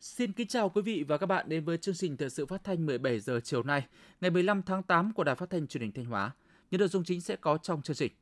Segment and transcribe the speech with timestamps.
[0.00, 2.64] Xin kính chào quý vị và các bạn đến với chương trình thời sự phát
[2.64, 3.86] thanh 17 giờ chiều nay,
[4.20, 6.30] ngày 15 tháng 8 của Đài Phát thanh Truyền hình Thanh Hóa.
[6.70, 8.12] Những nội dung chính sẽ có trong chương trình.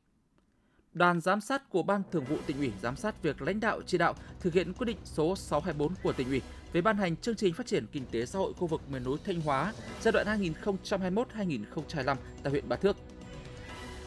[0.99, 3.97] Đoàn giám sát của Ban Thường vụ tỉnh ủy giám sát việc lãnh đạo chỉ
[3.97, 6.41] đạo thực hiện quyết định số 624 của tỉnh ủy
[6.73, 9.17] về ban hành chương trình phát triển kinh tế xã hội khu vực miền núi
[9.25, 12.97] Thanh Hóa giai đoạn 2021-2025 tại huyện Ba Thước.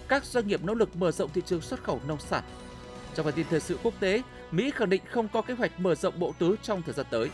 [0.09, 2.45] Các doanh nghiệp nỗ lực mở rộng thị trường xuất khẩu nông sản.
[3.14, 5.95] Trong phần tin thời sự quốc tế, Mỹ khẳng định không có kế hoạch mở
[5.95, 7.30] rộng bộ tứ trong thời gian tới.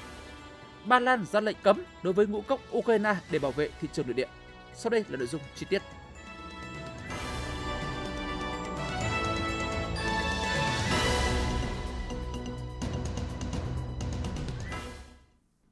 [0.85, 4.07] Ba Lan ra lệnh cấm đối với ngũ cốc Ukraine để bảo vệ thị trường
[4.07, 4.29] nội địa.
[4.75, 5.83] Sau đây là nội dung chi tiết.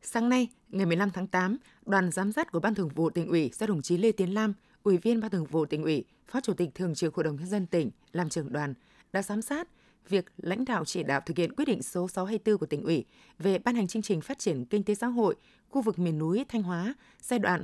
[0.09, 1.57] Sáng nay, ngày 15 tháng 8,
[1.87, 4.55] đoàn giám sát của Ban Thường vụ tỉnh ủy do đồng chí Lê Tiến Lam,
[4.83, 7.47] Ủy viên Ban Thường vụ tỉnh ủy, Phó Chủ tịch Thường trực Hội đồng nhân
[7.47, 8.75] dân tỉnh làm trưởng đoàn
[9.13, 9.69] đã giám sát
[10.09, 13.05] việc lãnh đạo chỉ đạo thực hiện quyết định số 624 của tỉnh ủy
[13.39, 15.35] về ban hành chương trình phát triển kinh tế xã hội
[15.69, 17.63] khu vực miền núi Thanh Hóa giai đoạn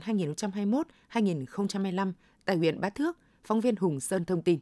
[1.12, 2.12] 2021-2025
[2.44, 4.58] tại huyện Bá Thước, phóng viên Hùng Sơn thông tin.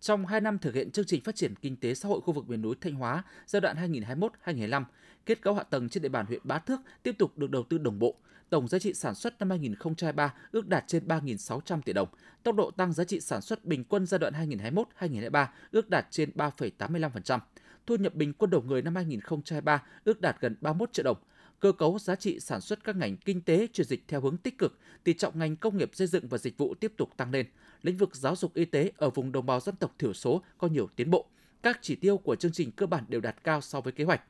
[0.00, 2.48] Trong 2 năm thực hiện chương trình phát triển kinh tế xã hội khu vực
[2.48, 4.84] miền núi Thanh Hóa giai đoạn 2021-2025,
[5.28, 7.78] kết cấu hạ tầng trên địa bàn huyện Bá Thước tiếp tục được đầu tư
[7.78, 8.14] đồng bộ.
[8.50, 12.08] Tổng giá trị sản xuất năm 2023 ước đạt trên 3.600 tỷ đồng.
[12.42, 14.32] Tốc độ tăng giá trị sản xuất bình quân giai đoạn
[15.00, 17.38] 2021-2023 ước đạt trên 3,85%.
[17.86, 21.16] Thu nhập bình quân đầu người năm 2023 ước đạt gần 31 triệu đồng
[21.60, 24.58] cơ cấu giá trị sản xuất các ngành kinh tế chuyển dịch theo hướng tích
[24.58, 27.46] cực, tỷ trọng ngành công nghiệp xây dựng và dịch vụ tiếp tục tăng lên.
[27.82, 30.68] Lĩnh vực giáo dục y tế ở vùng đồng bào dân tộc thiểu số có
[30.68, 31.26] nhiều tiến bộ.
[31.62, 34.22] Các chỉ tiêu của chương trình cơ bản đều đạt cao so với kế hoạch.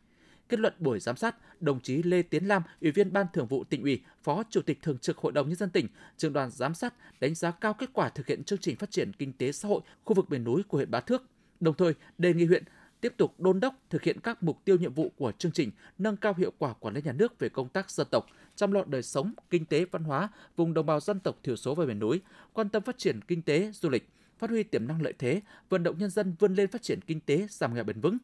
[0.49, 3.65] Kết luận buổi giám sát, đồng chí Lê Tiến Lam, Ủy viên Ban Thường vụ
[3.65, 6.75] tỉnh ủy, Phó Chủ tịch Thường trực Hội đồng nhân dân tỉnh, trưởng đoàn giám
[6.75, 9.69] sát đánh giá cao kết quả thực hiện chương trình phát triển kinh tế xã
[9.69, 11.23] hội khu vực miền núi của huyện Bá Thước.
[11.61, 12.65] Đồng thời, đề nghị huyện
[13.01, 16.17] tiếp tục đôn đốc thực hiện các mục tiêu nhiệm vụ của chương trình, nâng
[16.17, 18.27] cao hiệu quả quản lý nhà nước về công tác dân tộc,
[18.57, 21.75] chăm lo đời sống, kinh tế, văn hóa vùng đồng bào dân tộc thiểu số
[21.75, 22.21] và miền núi,
[22.53, 24.09] quan tâm phát triển kinh tế, du lịch,
[24.39, 27.21] phát huy tiềm năng lợi thế, vận động nhân dân vươn lên phát triển kinh
[27.21, 28.19] tế, giảm nghèo bền vững.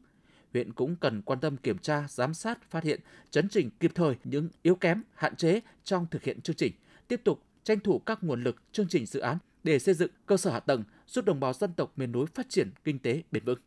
[0.55, 2.99] Huyện cũng cần quan tâm kiểm tra, giám sát, phát hiện,
[3.31, 6.73] chấn chỉnh kịp thời những yếu kém, hạn chế trong thực hiện chương trình,
[7.07, 10.37] tiếp tục tranh thủ các nguồn lực chương trình dự án để xây dựng cơ
[10.37, 13.43] sở hạ tầng giúp đồng bào dân tộc miền núi phát triển kinh tế bền
[13.45, 13.59] vững.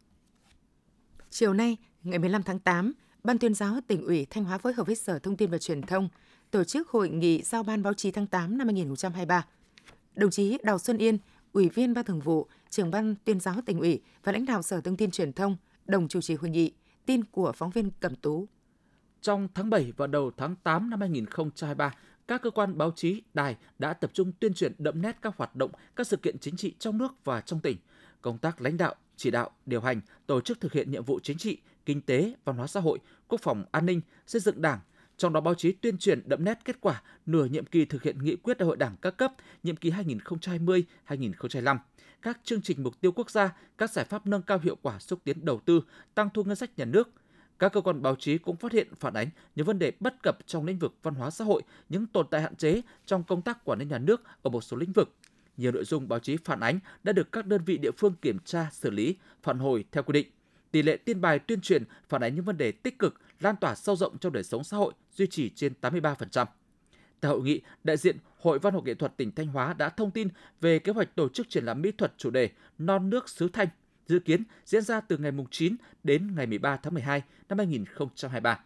[1.31, 2.93] Chiều nay, ngày 15 tháng 8,
[3.25, 5.83] Ban tuyên giáo tỉnh ủy Thanh Hóa phối hợp với Sở Thông tin và Truyền
[5.83, 6.09] thông
[6.51, 9.47] tổ chức hội nghị giao ban báo chí tháng 8 năm 2023.
[10.15, 11.19] Đồng chí Đào Xuân Yên,
[11.53, 14.81] Ủy viên Ban Thường vụ, trưởng Ban tuyên giáo tỉnh ủy và lãnh đạo Sở
[14.81, 15.57] Thông tin Truyền thông
[15.89, 16.73] đồng chủ trì hội nghị.
[17.09, 18.49] Tin của phóng viên Cẩm Tú.
[19.21, 21.95] Trong tháng 7 và đầu tháng 8 năm 2023,
[22.29, 25.57] các cơ quan báo chí, đài đã tập trung tuyên truyền đậm nét các hoạt
[25.57, 27.77] động, các sự kiện chính trị trong nước và trong tỉnh,
[28.23, 31.39] công tác lãnh đạo, chỉ đạo, điều hành, tổ chức thực hiện nhiệm vụ chính
[31.39, 32.99] trị, kinh tế, văn hóa xã hội,
[33.29, 34.79] quốc phòng, an ninh, xây dựng Đảng,
[35.17, 38.25] trong đó báo chí tuyên truyền đậm nét kết quả nửa nhiệm kỳ thực hiện
[38.25, 39.33] nghị quyết đại hội Đảng các cấp
[39.63, 41.79] nhiệm kỳ 2020-2025,
[42.23, 45.21] các chương trình mục tiêu quốc gia, các giải pháp nâng cao hiệu quả xúc
[45.25, 45.81] tiến đầu tư,
[46.15, 47.11] tăng thu ngân sách nhà nước.
[47.59, 50.39] Các cơ quan báo chí cũng phát hiện phản ánh những vấn đề bất cập
[50.47, 53.65] trong lĩnh vực văn hóa xã hội, những tồn tại hạn chế trong công tác
[53.65, 55.15] quản lý nhà nước ở một số lĩnh vực,
[55.57, 58.39] nhiều nội dung báo chí phản ánh đã được các đơn vị địa phương kiểm
[58.45, 60.27] tra, xử lý, phản hồi theo quy định.
[60.71, 63.75] Tỷ lệ tin bài tuyên truyền phản ánh những vấn đề tích cực, lan tỏa
[63.75, 66.47] sâu rộng trong đời sống xã hội duy trì trên 83%.
[67.21, 70.11] Tại hội nghị, đại diện Hội Văn học Nghệ thuật tỉnh Thanh Hóa đã thông
[70.11, 70.29] tin
[70.61, 73.69] về kế hoạch tổ chức triển lãm mỹ thuật chủ đề Non nước xứ Thanh,
[74.07, 78.61] dự kiến diễn ra từ ngày 9 đến ngày 13 tháng 12 năm 2023.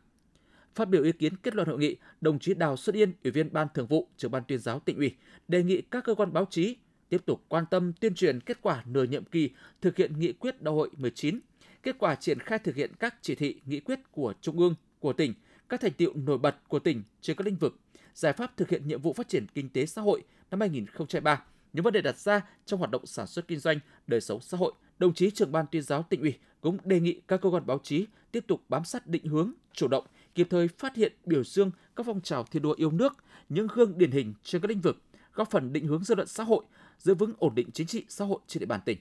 [0.74, 3.52] Phát biểu ý kiến kết luận hội nghị, đồng chí Đào Xuân Yên, Ủy viên
[3.52, 5.16] Ban Thường vụ, trưởng ban tuyên giáo tỉnh ủy,
[5.48, 6.76] đề nghị các cơ quan báo chí
[7.08, 10.62] tiếp tục quan tâm tuyên truyền kết quả nửa nhiệm kỳ thực hiện nghị quyết
[10.62, 11.40] đại hội 19,
[11.82, 15.12] kết quả triển khai thực hiện các chỉ thị, nghị quyết của Trung ương, của
[15.12, 15.34] tỉnh,
[15.69, 17.76] các thành tiệu nổi bật của tỉnh trên các lĩnh vực,
[18.15, 21.43] giải pháp thực hiện nhiệm vụ phát triển kinh tế xã hội năm 2023,
[21.73, 24.56] những vấn đề đặt ra trong hoạt động sản xuất kinh doanh, đời sống xã
[24.56, 24.73] hội.
[24.99, 27.79] Đồng chí trưởng ban tuyên giáo tỉnh ủy cũng đề nghị các cơ quan báo
[27.82, 30.05] chí tiếp tục bám sát định hướng, chủ động,
[30.35, 33.17] kịp thời phát hiện biểu dương các phong trào thi đua yêu nước,
[33.49, 35.03] những gương điển hình trên các lĩnh vực,
[35.35, 36.65] góp phần định hướng dư luận xã hội,
[36.99, 38.99] giữ vững ổn định chính trị xã hội trên địa bàn tỉnh.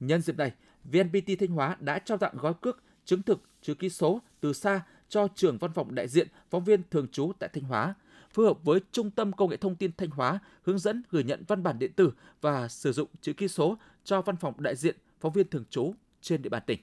[0.00, 0.52] Nhân dịp này,
[0.84, 4.82] VNPT Thanh Hóa đã trao tặng gói cước chứng thực chữ ký số từ xa
[5.08, 7.94] cho trưởng văn phòng đại diện phóng viên thường trú tại Thanh Hóa,
[8.32, 11.44] phối hợp với Trung tâm Công nghệ Thông tin Thanh Hóa hướng dẫn gửi nhận
[11.48, 14.96] văn bản điện tử và sử dụng chữ ký số cho văn phòng đại diện
[15.20, 16.80] phóng viên thường trú trên địa bàn tỉnh.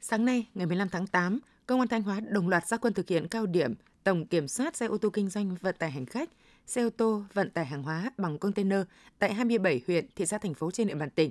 [0.00, 3.08] Sáng nay, ngày 15 tháng 8, Công an Thanh Hóa đồng loạt ra quân thực
[3.08, 6.30] hiện cao điểm tổng kiểm soát xe ô tô kinh doanh vận tải hành khách
[6.66, 8.80] xe ô tô vận tải hàng hóa bằng container
[9.18, 11.30] tại 27 huyện, thị xã thành phố trên địa bàn tỉnh.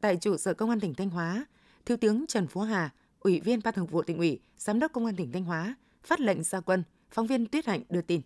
[0.00, 1.46] Tại trụ sở Công an tỉnh Thanh Hóa,
[1.86, 2.90] Thiếu tướng Trần Phú Hà,
[3.20, 6.20] Ủy viên Ban Thường vụ tỉnh ủy, Giám đốc Công an tỉnh Thanh Hóa phát
[6.20, 6.82] lệnh ra quân.
[7.10, 8.20] Phóng viên Tuyết Hạnh đưa tin.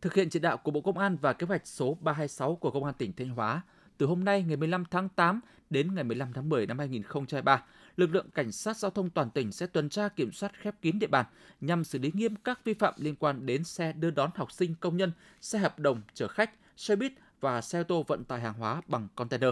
[0.00, 2.84] Thực hiện chỉ đạo của Bộ Công an và kế hoạch số 326 của Công
[2.84, 3.62] an tỉnh Thanh Hóa,
[3.98, 5.40] từ hôm nay ngày 15 tháng 8
[5.70, 7.64] đến ngày 15 tháng 10 năm 2023,
[7.96, 10.98] lực lượng cảnh sát giao thông toàn tỉnh sẽ tuần tra kiểm soát khép kín
[10.98, 11.26] địa bàn
[11.60, 14.74] nhằm xử lý nghiêm các vi phạm liên quan đến xe đưa đón học sinh
[14.80, 18.40] công nhân, xe hợp đồng chở khách, xe buýt và xe ô tô vận tải
[18.40, 19.50] hàng hóa bằng container.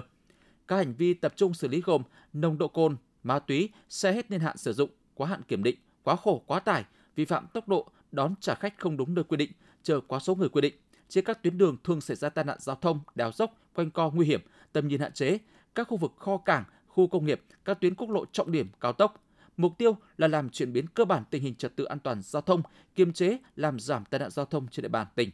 [0.69, 4.31] Các hành vi tập trung xử lý gồm nồng độ cồn, ma túy, xe hết
[4.31, 6.85] niên hạn sử dụng, quá hạn kiểm định, quá khổ, quá tải,
[7.19, 9.51] vi phạm tốc độ, đón trả khách không đúng nơi quy định,
[9.83, 10.75] chờ quá số người quy định.
[11.09, 14.11] Trên các tuyến đường thường xảy ra tai nạn giao thông, đèo dốc, quanh co
[14.11, 14.41] nguy hiểm,
[14.73, 15.39] tầm nhìn hạn chế,
[15.75, 18.93] các khu vực kho cảng, khu công nghiệp, các tuyến quốc lộ trọng điểm cao
[18.93, 19.25] tốc.
[19.57, 22.43] Mục tiêu là làm chuyển biến cơ bản tình hình trật tự an toàn giao
[22.43, 22.63] thông,
[22.95, 25.31] kiềm chế làm giảm tai nạn giao thông trên địa bàn tỉnh.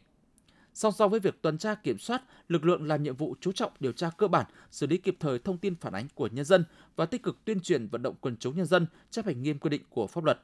[0.73, 3.71] Song song với việc tuần tra kiểm soát, lực lượng làm nhiệm vụ chú trọng
[3.79, 6.65] điều tra cơ bản, xử lý kịp thời thông tin phản ánh của nhân dân
[6.95, 9.69] và tích cực tuyên truyền vận động quần chúng nhân dân chấp hành nghiêm quy
[9.69, 10.39] định của pháp luật.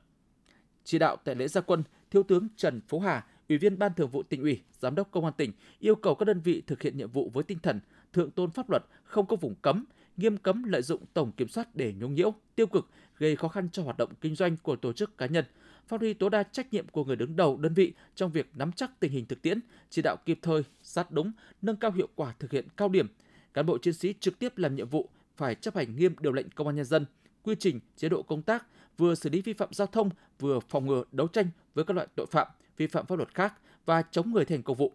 [0.84, 4.10] Chỉ đạo tại lễ gia quân, Thiếu tướng Trần Phú Hà, Ủy viên Ban Thường
[4.10, 6.98] vụ tỉnh ủy, Giám đốc Công an tỉnh yêu cầu các đơn vị thực hiện
[6.98, 7.80] nhiệm vụ với tinh thần
[8.14, 9.86] thượng tôn pháp luật, không có vùng cấm,
[10.18, 13.70] nghiêm cấm lợi dụng tổng kiểm soát để nhũng nhiễu, tiêu cực, gây khó khăn
[13.72, 15.46] cho hoạt động kinh doanh của tổ chức cá nhân,
[15.88, 18.72] phát huy tối đa trách nhiệm của người đứng đầu đơn vị trong việc nắm
[18.72, 21.32] chắc tình hình thực tiễn, chỉ đạo kịp thời, sát đúng,
[21.62, 23.08] nâng cao hiệu quả thực hiện cao điểm.
[23.54, 26.50] Cán bộ chiến sĩ trực tiếp làm nhiệm vụ phải chấp hành nghiêm điều lệnh
[26.50, 27.06] công an nhân dân,
[27.44, 28.66] quy trình, chế độ công tác,
[28.98, 30.10] vừa xử lý vi phạm giao thông,
[30.40, 32.48] vừa phòng ngừa đấu tranh với các loại tội phạm,
[32.78, 33.54] vi phạm pháp luật khác
[33.86, 34.94] và chống người thi hành công vụ.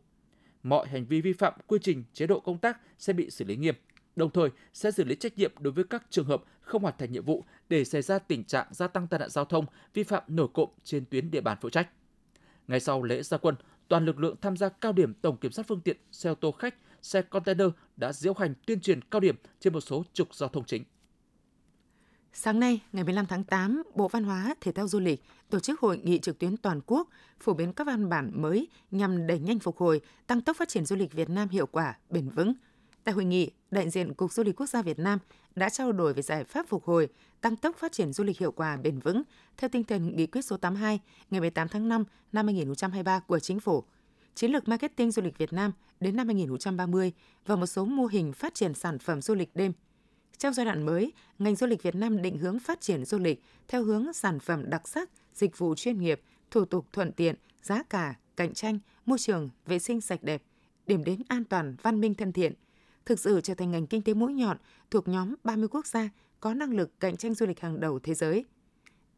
[0.63, 3.57] Mọi hành vi vi phạm quy trình, chế độ công tác sẽ bị xử lý
[3.57, 3.75] nghiêm.
[4.17, 7.13] Đồng thời sẽ xử lý trách nhiệm đối với các trường hợp không hoàn thành
[7.13, 10.23] nhiệm vụ để xảy ra tình trạng gia tăng tai nạn giao thông, vi phạm
[10.29, 11.89] nổi cộm trên tuyến địa bàn phụ trách.
[12.69, 13.55] Ngay sau lễ gia quân,
[13.89, 16.53] toàn lực lượng tham gia cao điểm tổng kiểm soát phương tiện xe ô tô
[16.53, 20.49] khách, xe container đã diễu hành tuyên truyền cao điểm trên một số trục giao
[20.49, 20.85] thông chính.
[22.39, 25.81] Sáng nay, ngày 15 tháng 8, Bộ Văn hóa, Thể thao Du lịch tổ chức
[25.81, 27.09] hội nghị trực tuyến toàn quốc
[27.41, 30.85] phổ biến các văn bản mới nhằm đẩy nhanh phục hồi, tăng tốc phát triển
[30.85, 32.53] du lịch Việt Nam hiệu quả, bền vững.
[33.05, 35.19] Tại hội nghị, đại diện Cục Du lịch Quốc gia Việt Nam
[35.55, 37.09] đã trao đổi về giải pháp phục hồi,
[37.41, 39.23] tăng tốc phát triển du lịch hiệu quả bền vững
[39.57, 41.01] theo tinh thần nghị quyết số 82
[41.31, 43.85] ngày 18 tháng 5 năm 2023 của Chính phủ,
[44.35, 47.13] chiến lược marketing du lịch Việt Nam đến năm 2030
[47.47, 49.73] và một số mô hình phát triển sản phẩm du lịch đêm.
[50.39, 53.43] Trong giai đoạn mới, ngành du lịch Việt Nam định hướng phát triển du lịch
[53.69, 57.83] theo hướng sản phẩm đặc sắc, dịch vụ chuyên nghiệp, thủ tục thuận tiện, giá
[57.83, 60.43] cả, cạnh tranh, môi trường, vệ sinh sạch đẹp,
[60.87, 62.53] điểm đến an toàn, văn minh thân thiện–
[63.07, 64.57] thực sự trở thành ngành kinh tế mũi nhọn
[64.91, 66.09] thuộc nhóm 30 quốc gia
[66.41, 68.45] có năng lực cạnh tranh du lịch hàng đầu thế giới.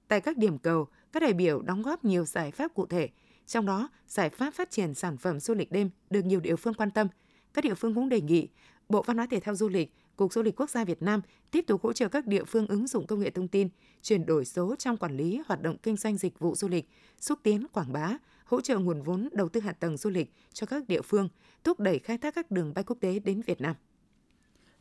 [0.08, 3.08] Tại các điểm cầu, các đại biểu đóng góp nhiều giải pháp cụ thể,
[3.46, 6.74] trong đó giải pháp phát triển sản phẩm du lịch đêm được nhiều địa phương
[6.74, 7.08] quan tâm.
[7.54, 8.48] Các địa phương cũng đề nghị
[8.88, 11.20] Bộ Văn hóa Thể thao Du lịch, Cục Du lịch Quốc gia Việt Nam
[11.50, 13.68] tiếp tục hỗ trợ các địa phương ứng dụng công nghệ thông tin,
[14.02, 16.88] chuyển đổi số trong quản lý hoạt động kinh doanh dịch vụ du lịch,
[17.20, 20.66] xúc tiến quảng bá, hỗ trợ nguồn vốn đầu tư hạ tầng du lịch cho
[20.66, 21.28] các địa phương,
[21.64, 23.76] thúc đẩy khai thác các đường bay quốc tế đến Việt Nam.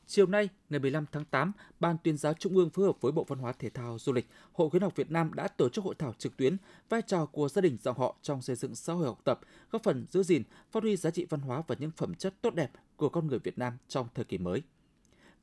[0.07, 3.23] Chiều nay, ngày 15 tháng 8, Ban tuyên giáo Trung ương phối hợp với Bộ
[3.23, 5.95] Văn hóa Thể thao Du lịch, Hội khuyến học Việt Nam đã tổ chức hội
[5.99, 6.57] thảo trực tuyến
[6.89, 9.39] vai trò của gia đình dòng họ trong xây dựng xã hội học tập,
[9.71, 12.55] góp phần giữ gìn, phát huy giá trị văn hóa và những phẩm chất tốt
[12.55, 14.63] đẹp của con người Việt Nam trong thời kỳ mới.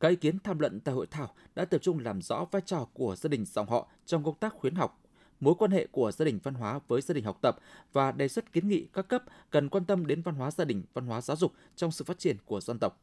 [0.04, 2.86] Các ý kiến tham luận tại hội thảo đã tập trung làm rõ vai trò
[2.92, 5.02] của gia đình dòng họ trong công tác khuyến học,
[5.40, 7.56] mối quan hệ của gia đình văn hóa với gia đình học tập
[7.92, 10.82] và đề xuất kiến nghị các cấp cần quan tâm đến văn hóa gia đình,
[10.94, 13.00] văn hóa giáo dục trong sự phát triển của dân tộc.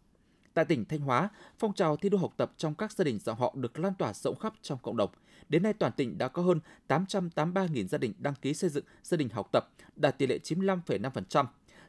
[0.54, 1.30] Tại tỉnh Thanh Hóa,
[1.60, 4.14] phong trào thi đua học tập trong các gia đình dòng họ được lan tỏa
[4.14, 5.10] rộng khắp trong cộng đồng.
[5.50, 9.18] Đến nay toàn tỉnh đã có hơn 883.000 gia đình đăng ký xây dựng gia
[9.18, 11.46] đình học tập, đạt tỷ lệ 95,5%.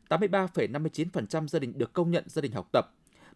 [0.08, 2.84] 83,59% gia đình được công nhận gia đình học tập.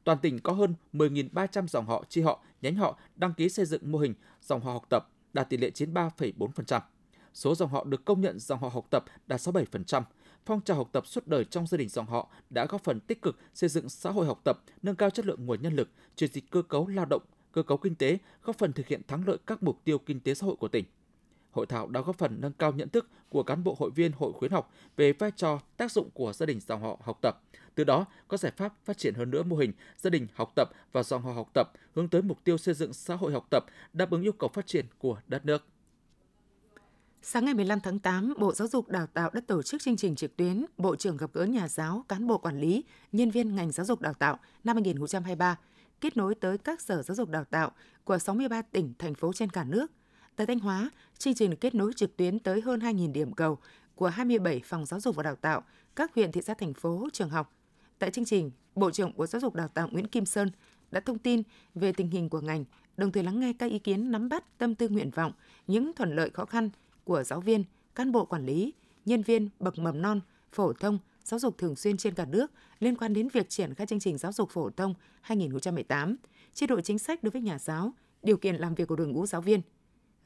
[0.07, 3.93] Toàn tỉnh có hơn 10.300 dòng họ, chi họ, nhánh họ đăng ký xây dựng
[3.93, 6.81] mô hình dòng họ học tập, đạt tỷ lệ 93,4%.
[7.35, 10.03] Số dòng họ được công nhận dòng họ học tập đạt 67%.
[10.45, 13.23] Phong trào học tập suốt đời trong gia đình dòng họ đã góp phần tích
[13.23, 16.33] cực xây dựng xã hội học tập, nâng cao chất lượng nguồn nhân lực, chuyển
[16.33, 17.23] dịch cơ cấu lao động,
[17.53, 20.35] cơ cấu kinh tế, góp phần thực hiện thắng lợi các mục tiêu kinh tế
[20.35, 20.85] xã hội của tỉnh.
[21.51, 24.33] Hội thảo đã góp phần nâng cao nhận thức của cán bộ hội viên hội
[24.33, 27.43] khuyến học về vai trò, tác dụng của gia đình dòng họ học tập.
[27.77, 30.71] Từ đó, có giải pháp phát triển hơn nữa mô hình gia đình học tập
[30.93, 33.65] và dòng họ học tập hướng tới mục tiêu xây dựng xã hội học tập
[33.93, 35.65] đáp ứng yêu cầu phát triển của đất nước.
[37.23, 40.17] Sáng ngày 15 tháng 8, Bộ Giáo dục Đào tạo đã tổ chức chương trình
[40.17, 43.73] trực tuyến Bộ trưởng gặp gỡ nhà giáo, cán bộ quản lý, nhân viên ngành
[43.73, 45.59] giáo dục đào tạo năm 2023,
[46.01, 47.71] kết nối tới các sở giáo dục đào tạo
[48.05, 49.87] của 63 tỉnh, thành phố trên cả nước.
[50.37, 53.59] Tại Thanh Hóa, chương trình kết nối trực tuyến tới hơn 2.000 điểm cầu
[53.95, 55.63] của 27 phòng giáo dục và đào tạo
[55.97, 57.56] các huyện, thị xã, thành phố, trường học.
[57.99, 60.51] Tại chương trình, Bộ trưởng Bộ Giáo dục Đào tạo Nguyễn Kim Sơn
[60.91, 61.43] đã thông tin
[61.75, 62.65] về tình hình của ngành,
[62.97, 65.33] đồng thời lắng nghe các ý kiến nắm bắt tâm tư nguyện vọng,
[65.67, 66.71] những thuận lợi khó khăn
[67.05, 68.75] của giáo viên, cán bộ quản lý,
[69.05, 70.21] nhân viên bậc mầm non,
[70.53, 73.87] phổ thông, giáo dục thường xuyên trên cả nước liên quan đến việc triển khai
[73.87, 76.17] chương trình giáo dục phổ thông 2018,
[76.55, 79.27] chế độ chính sách đối với nhà giáo, điều kiện làm việc của đội ngũ
[79.27, 79.61] giáo viên.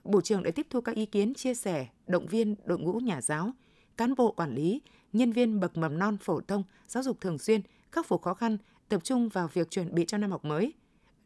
[0.04, 3.20] Bộ trưởng đã tiếp thu các ý kiến chia sẻ, động viên đội ngũ nhà
[3.20, 3.52] giáo,
[3.96, 4.80] cán bộ quản lý,
[5.12, 7.60] nhân viên bậc mầm non phổ thông, giáo dục thường xuyên
[7.92, 10.72] khắc phục khó khăn, tập trung vào việc chuẩn bị cho năm học mới.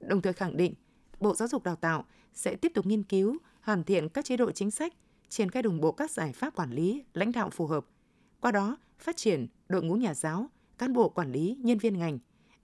[0.00, 0.74] Đồng thời khẳng định,
[1.20, 4.50] Bộ Giáo dục Đào tạo sẽ tiếp tục nghiên cứu, hoàn thiện các chế độ
[4.50, 4.92] chính sách,
[5.28, 7.86] triển khai đồng bộ các giải pháp quản lý, lãnh đạo phù hợp.
[8.40, 12.18] Qua đó, phát triển đội ngũ nhà giáo, cán bộ quản lý, nhân viên ngành,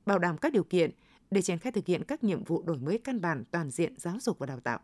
[0.06, 0.90] bảo đảm các điều kiện
[1.30, 4.16] để triển khai thực hiện các nhiệm vụ đổi mới căn bản toàn diện giáo
[4.20, 4.80] dục và đào tạo.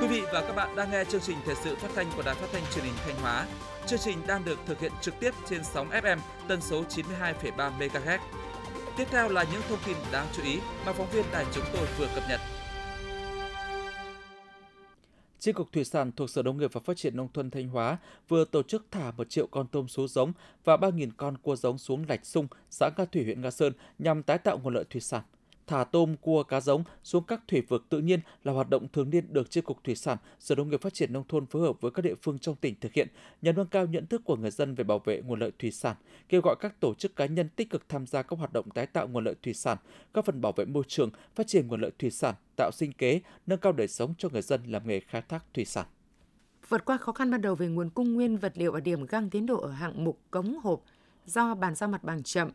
[0.00, 2.34] Quý vị và các bạn đang nghe chương trình thời sự phát thanh của Đài
[2.34, 3.46] Phát thanh Truyền hình Thanh Hóa.
[3.86, 8.18] Chương trình đang được thực hiện trực tiếp trên sóng FM tần số 92,3 MHz.
[8.96, 11.86] Tiếp theo là những thông tin đáng chú ý mà phóng viên đài chúng tôi
[11.98, 12.40] vừa cập nhật.
[15.38, 17.98] Chi cục Thủy sản thuộc Sở Nông nghiệp và Phát triển Nông thôn Thanh Hóa
[18.28, 20.32] vừa tổ chức thả 1 triệu con tôm số giống
[20.64, 24.22] và 3.000 con cua giống xuống lạch sung, xã Nga Thủy, huyện Nga Sơn nhằm
[24.22, 25.22] tái tạo nguồn lợi thủy sản.
[25.68, 29.10] Thả tôm, cua, cá giống xuống các thủy vực tự nhiên là hoạt động thường
[29.10, 31.80] niên được Chi cục Thủy sản, Sở Nông nghiệp Phát triển Nông thôn phối hợp
[31.80, 33.08] với các địa phương trong tỉnh thực hiện
[33.42, 35.96] nhằm nâng cao nhận thức của người dân về bảo vệ nguồn lợi thủy sản,
[36.28, 38.86] kêu gọi các tổ chức cá nhân tích cực tham gia các hoạt động tái
[38.86, 39.78] tạo nguồn lợi thủy sản,
[40.14, 43.20] góp phần bảo vệ môi trường, phát triển nguồn lợi thủy sản, tạo sinh kế,
[43.46, 45.86] nâng cao đời sống cho người dân làm nghề khai thác thủy sản.
[46.68, 49.30] Vượt qua khó khăn ban đầu về nguồn cung nguyên vật liệu ở điểm găng
[49.30, 50.82] tiến độ ở hạng mục cống hộp
[51.26, 52.50] do bàn giao mặt bằng chậm,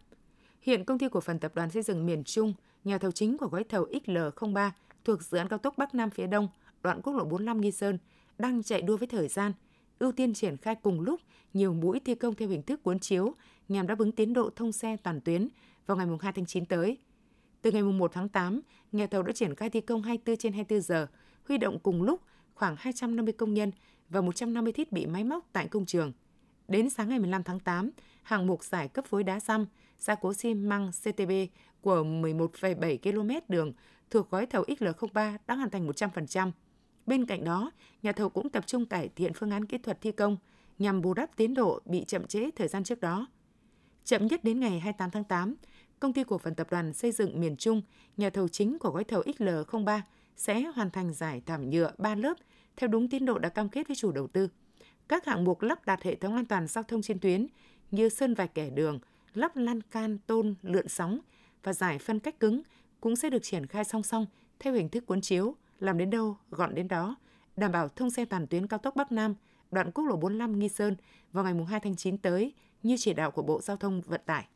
[0.61, 2.53] hiện công ty cổ phần tập đoàn xây dựng miền Trung
[2.83, 4.71] nhà thầu chính của gói thầu XL03
[5.05, 6.47] thuộc dự án cao tốc Bắc Nam phía Đông,
[6.83, 7.97] đoạn quốc lộ 45 Nghi Sơn,
[8.37, 9.51] đang chạy đua với thời gian,
[9.99, 11.19] ưu tiên triển khai cùng lúc
[11.53, 13.33] nhiều mũi thi công theo hình thức cuốn chiếu
[13.67, 15.47] nhằm đáp ứng tiến độ thông xe toàn tuyến
[15.85, 16.97] vào ngày 2 tháng 9 tới.
[17.61, 18.61] Từ ngày 1 tháng 8,
[18.91, 21.07] nhà thầu đã triển khai thi công 24 trên 24 giờ,
[21.47, 22.21] huy động cùng lúc
[22.55, 23.71] khoảng 250 công nhân
[24.09, 26.11] và 150 thiết bị máy móc tại công trường.
[26.67, 27.91] Đến sáng ngày 15 tháng 8,
[28.23, 29.65] hạng mục giải cấp phối đá xăm,
[29.99, 31.31] gia cố xi măng CTB
[31.83, 33.73] của 11,7 km đường
[34.09, 36.51] thuộc gói thầu XL03 đã hoàn thành 100%.
[37.05, 37.71] Bên cạnh đó,
[38.03, 40.37] nhà thầu cũng tập trung cải thiện phương án kỹ thuật thi công
[40.79, 43.27] nhằm bù đắp tiến độ bị chậm trễ thời gian trước đó.
[44.03, 45.55] Chậm nhất đến ngày 28 tháng 8,
[45.99, 47.81] công ty cổ phần tập đoàn xây dựng miền Trung,
[48.17, 50.01] nhà thầu chính của gói thầu XL03
[50.35, 52.37] sẽ hoàn thành giải thảm nhựa 3 lớp
[52.77, 54.49] theo đúng tiến độ đã cam kết với chủ đầu tư.
[55.07, 57.47] Các hạng mục lắp đặt hệ thống an toàn giao thông trên tuyến
[57.91, 58.99] như sơn vạch kẻ đường,
[59.33, 61.19] lắp lan can tôn lượn sóng
[61.63, 62.61] và giải phân cách cứng
[63.01, 64.25] cũng sẽ được triển khai song song
[64.59, 67.15] theo hình thức cuốn chiếu, làm đến đâu gọn đến đó,
[67.55, 69.35] đảm bảo thông xe toàn tuyến cao tốc Bắc Nam,
[69.71, 70.95] đoạn quốc lộ 45 Nghi Sơn
[71.31, 72.53] vào ngày 2 tháng 9 tới
[72.83, 74.47] như chỉ đạo của Bộ Giao thông Vận tải.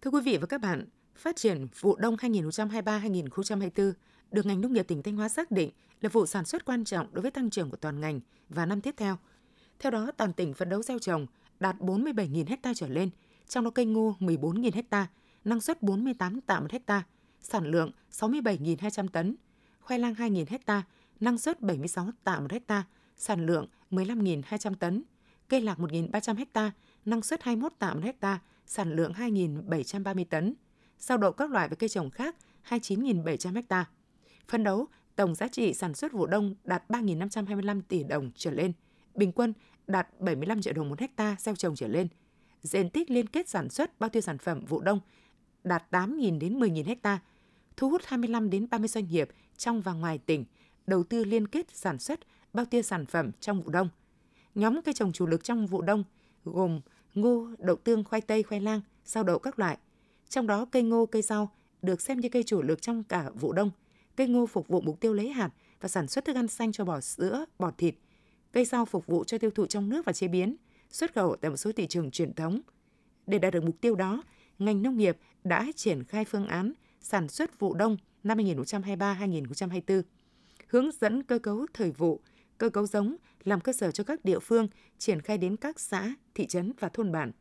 [0.00, 0.84] Thưa quý vị và các bạn,
[1.16, 3.92] phát triển vụ đông 2023-2024
[4.30, 7.14] được ngành nông nghiệp tỉnh Thanh Hóa xác định là vụ sản xuất quan trọng
[7.14, 9.16] đối với tăng trưởng của toàn ngành và năm tiếp theo.
[9.78, 11.26] Theo đó, toàn tỉnh phấn đấu gieo trồng
[11.60, 13.10] đạt 47.000 ha trở lên,
[13.48, 15.06] trong đó cây ngô 14.000 ha,
[15.44, 17.02] năng suất 48 tạ một hecta,
[17.40, 19.36] sản lượng 67.200 tấn,
[19.80, 20.82] khoai lang 2.000 hecta,
[21.20, 22.84] năng suất 76 tạ một hecta,
[23.16, 25.02] sản lượng 15.200 tấn,
[25.48, 26.72] cây lạc 1.300 hecta,
[27.04, 30.54] năng suất 21 tạ một hecta, sản lượng 2.730 tấn,
[30.98, 32.36] sao đậu các loại và cây trồng khác
[32.68, 33.84] 29.700 hecta.
[34.48, 38.72] Phân đấu tổng giá trị sản xuất vụ đông đạt 3.525 tỷ đồng trở lên,
[39.14, 39.52] bình quân
[39.86, 42.08] đạt 75 triệu đồng một hecta gieo trồng trở lên.
[42.62, 45.00] Diện tích liên kết sản xuất bao tiêu sản phẩm vụ đông
[45.64, 47.18] đạt 8.000 đến 10.000 ha,
[47.76, 50.44] thu hút 25 đến 30 doanh nghiệp trong và ngoài tỉnh
[50.86, 52.20] đầu tư liên kết sản xuất
[52.52, 53.88] bao tiêu sản phẩm trong vụ đông.
[54.54, 56.04] Nhóm cây trồng chủ lực trong vụ đông
[56.44, 56.80] gồm
[57.14, 59.78] ngô, đậu tương, khoai tây, khoai lang, rau đậu các loại.
[60.28, 61.50] Trong đó cây ngô, cây rau
[61.82, 63.70] được xem như cây chủ lực trong cả vụ đông.
[64.16, 65.50] Cây ngô phục vụ mục tiêu lấy hạt
[65.80, 67.94] và sản xuất thức ăn xanh cho bò sữa, bò thịt.
[68.52, 70.56] Cây rau phục vụ cho tiêu thụ trong nước và chế biến,
[70.90, 72.60] xuất khẩu tại một số thị trường truyền thống.
[73.26, 74.22] Để đạt được mục tiêu đó,
[74.58, 80.02] ngành nông nghiệp đã triển khai phương án sản xuất vụ đông năm 2023-2024,
[80.66, 82.20] hướng dẫn cơ cấu thời vụ,
[82.58, 84.68] cơ cấu giống làm cơ sở cho các địa phương
[84.98, 87.32] triển khai đến các xã, thị trấn và thôn bản.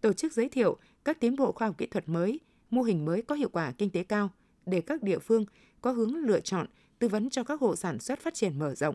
[0.00, 2.40] Tổ chức giới thiệu các tiến bộ khoa học kỹ thuật mới,
[2.70, 4.30] mô hình mới có hiệu quả kinh tế cao
[4.66, 5.44] để các địa phương
[5.80, 6.66] có hướng lựa chọn,
[6.98, 8.94] tư vấn cho các hộ sản xuất phát triển mở rộng.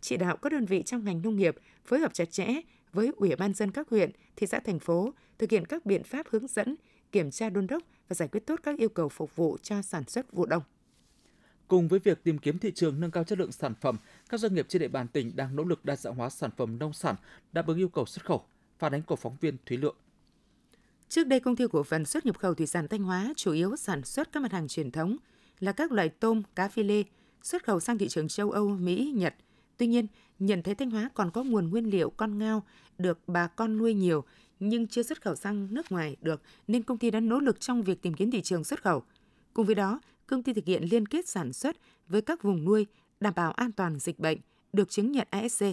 [0.00, 2.46] Chỉ đạo các đơn vị trong ngành nông nghiệp phối hợp chặt chẽ
[2.92, 6.26] với Ủy ban dân các huyện, thị xã thành phố thực hiện các biện pháp
[6.30, 6.76] hướng dẫn,
[7.12, 10.04] kiểm tra đôn đốc và giải quyết tốt các yêu cầu phục vụ cho sản
[10.04, 10.62] xuất vụ đông.
[11.68, 13.96] Cùng với việc tìm kiếm thị trường nâng cao chất lượng sản phẩm,
[14.28, 16.78] các doanh nghiệp trên địa bàn tỉnh đang nỗ lực đa dạng hóa sản phẩm
[16.78, 17.14] nông sản
[17.52, 18.44] đáp ứng yêu cầu xuất khẩu.
[18.78, 19.96] Phản ánh của phóng viên Thúy Lượng.
[21.08, 23.76] Trước đây, công ty cổ phần xuất nhập khẩu thủy sản Thanh Hóa chủ yếu
[23.76, 25.16] sản xuất các mặt hàng truyền thống
[25.60, 27.02] là các loại tôm, cá phi lê,
[27.42, 29.34] xuất khẩu sang thị trường châu Âu, Mỹ, Nhật.
[29.76, 30.06] Tuy nhiên,
[30.38, 32.62] nhận thấy Thanh Hóa còn có nguồn nguyên liệu con ngao
[32.98, 34.24] được bà con nuôi nhiều
[34.60, 37.82] nhưng chưa xuất khẩu sang nước ngoài được nên công ty đã nỗ lực trong
[37.82, 39.02] việc tìm kiếm thị trường xuất khẩu.
[39.54, 41.76] Cùng với đó, công ty thực hiện liên kết sản xuất
[42.08, 42.86] với các vùng nuôi
[43.20, 44.38] đảm bảo an toàn dịch bệnh
[44.72, 45.64] được chứng nhận ASC.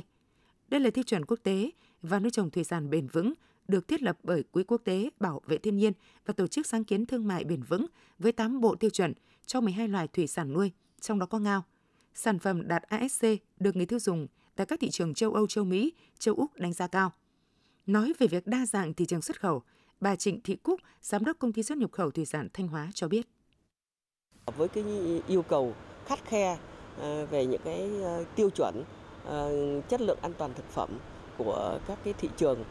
[0.68, 3.34] Đây là tiêu chuẩn quốc tế và nuôi trồng thủy sản bền vững
[3.68, 5.94] được thiết lập bởi Quỹ quốc tế bảo vệ thiên nhiên
[6.26, 7.86] và Tổ chức sáng kiến thương mại bền vững
[8.20, 9.14] với 8 bộ tiêu chuẩn
[9.46, 11.64] cho 12 loài thủy sản nuôi, trong đó có ngao.
[12.14, 13.26] Sản phẩm đạt ASC
[13.60, 16.74] được người tiêu dùng tại các thị trường châu Âu, châu Mỹ, châu Úc đánh
[16.74, 17.12] giá cao.
[17.86, 19.62] Nói về việc đa dạng thị trường xuất khẩu,
[20.02, 22.90] bà Trịnh Thị Cúc, giám đốc công ty xuất nhập khẩu thủy sản Thanh Hóa
[22.94, 23.28] cho biết.
[24.58, 24.84] Với cái
[25.28, 25.74] yêu cầu
[26.06, 26.58] khắt khe
[26.98, 28.84] ờ, về những cái ờ, tiêu chuẩn
[29.26, 29.52] ờ,
[29.82, 30.90] chất lượng an toàn thực phẩm
[31.38, 32.64] của các cái thị trường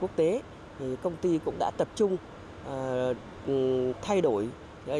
[0.00, 0.42] quốc tế
[0.78, 2.16] thì công ty cũng đã tập trung
[4.02, 4.48] thay đổi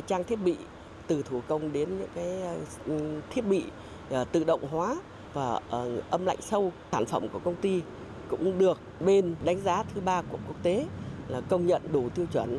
[0.07, 0.57] trang thiết bị
[1.07, 2.43] từ thủ công đến những cái
[2.87, 3.65] ừ, thiết bị
[4.11, 4.97] ờ, tự động hóa
[5.33, 7.81] và ờ, âm lạnh sâu sản phẩm của công ty
[8.29, 10.87] cũng được bên đánh giá thứ ba của quốc tế
[11.29, 12.59] là công nhận đủ tiêu chuẩn.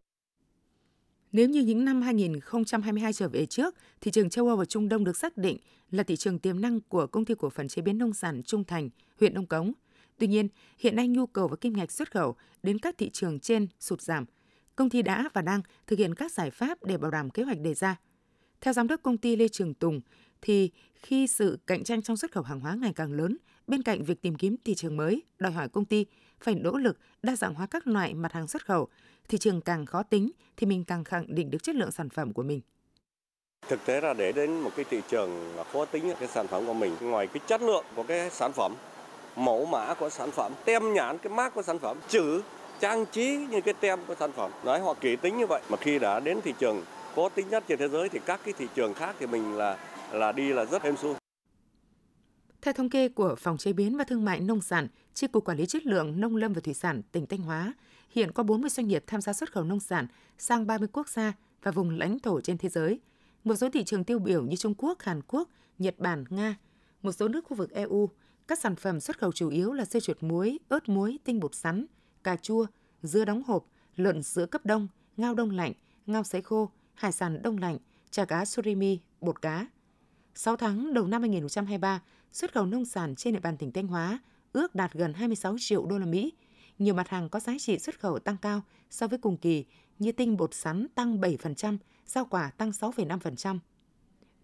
[1.32, 5.04] Nếu như những năm 2022 trở về trước, thị trường châu Âu và Trung Đông
[5.04, 5.58] được xác định
[5.92, 8.64] là thị trường tiềm năng của công ty cổ phần chế biến nông sản Trung
[8.64, 9.74] Thành, huyện Đông Cống.
[10.18, 10.48] Tuy nhiên,
[10.80, 14.02] hiện nay nhu cầu và kim ngạch xuất khẩu đến các thị trường trên sụt
[14.02, 14.26] giảm.
[14.76, 17.60] Công ty đã và đang thực hiện các giải pháp để bảo đảm kế hoạch
[17.60, 17.96] đề ra.
[18.64, 20.02] Theo giám đốc công ty Lê Trường Tùng,
[20.42, 24.04] thì khi sự cạnh tranh trong xuất khẩu hàng hóa ngày càng lớn, bên cạnh
[24.04, 26.06] việc tìm kiếm thị trường mới, đòi hỏi công ty
[26.42, 28.88] phải nỗ lực đa dạng hóa các loại mặt hàng xuất khẩu.
[29.28, 32.34] Thị trường càng khó tính thì mình càng khẳng định được chất lượng sản phẩm
[32.34, 32.62] của mình.
[33.68, 36.74] Thực tế là để đến một cái thị trường khó tính cái sản phẩm của
[36.74, 38.76] mình, ngoài cái chất lượng của cái sản phẩm,
[39.36, 42.42] mẫu mã của sản phẩm, tem nhãn cái mác của sản phẩm, chữ
[42.80, 44.52] trang trí như cái tem của sản phẩm.
[44.66, 46.84] Nói họ kỹ tính như vậy mà khi đã đến thị trường
[47.16, 49.78] có tính nhất trên thế giới thì các cái thị trường khác thì mình là
[50.12, 51.16] là đi là rất êm xuôi.
[52.62, 55.58] Theo thống kê của Phòng Chế biến và Thương mại Nông sản, Chi cục Quản
[55.58, 57.74] lý Chất lượng Nông lâm và Thủy sản tỉnh Thanh Hóa,
[58.10, 61.34] hiện có 40 doanh nghiệp tham gia xuất khẩu nông sản sang 30 quốc gia
[61.64, 63.00] và vùng lãnh thổ trên thế giới.
[63.44, 65.50] Một số thị trường tiêu biểu như Trung Quốc, Hàn Quốc,
[65.80, 66.56] Nhật Bản, Nga,
[67.02, 68.10] một số nước khu vực EU,
[68.48, 71.56] các sản phẩm xuất khẩu chủ yếu là dưa chuột muối, ớt muối, tinh bột
[71.56, 71.86] sắn,
[72.24, 72.66] cà chua,
[73.04, 75.74] dưa đóng hộp, lợn sữa cấp đông, ngao đông lạnh,
[76.06, 77.78] ngao sấy khô, hải sản đông lạnh,
[78.12, 79.68] chả cá surimi, bột cá.
[80.36, 82.02] 6 tháng đầu năm 2023,
[82.32, 84.20] xuất khẩu nông sản trên địa bàn tỉnh Thanh Hóa
[84.54, 86.34] ước đạt gần 26 triệu đô la Mỹ.
[86.80, 89.66] Nhiều mặt hàng có giá trị xuất khẩu tăng cao so với cùng kỳ
[90.00, 93.60] như tinh bột sắn tăng 7%, rau quả tăng 6,5%.